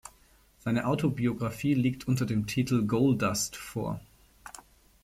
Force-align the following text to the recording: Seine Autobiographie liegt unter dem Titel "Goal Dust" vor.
Seine 0.57 0.87
Autobiographie 0.87 1.75
liegt 1.75 2.07
unter 2.07 2.25
dem 2.25 2.47
Titel 2.47 2.87
"Goal 2.87 3.19
Dust" 3.19 3.55
vor. 3.55 4.01